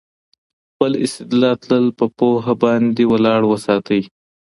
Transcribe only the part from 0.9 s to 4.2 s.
استدلال تل په پوهه باندې ولاړ وساتئ.